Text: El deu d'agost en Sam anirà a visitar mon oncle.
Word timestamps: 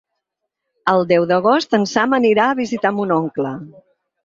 El 0.93 1.05
deu 1.11 1.27
d'agost 1.33 1.77
en 1.79 1.85
Sam 1.93 2.17
anirà 2.21 2.49
a 2.49 2.57
visitar 2.63 2.95
mon 3.03 3.17
oncle. 3.21 3.55